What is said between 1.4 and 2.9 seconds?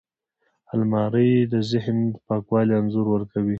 د ذهن پاکوالي